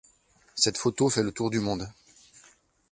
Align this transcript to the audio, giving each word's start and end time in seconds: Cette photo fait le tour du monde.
Cette 0.55 0.79
photo 0.79 1.11
fait 1.11 1.21
le 1.21 1.31
tour 1.31 1.51
du 1.51 1.59
monde. 1.59 1.87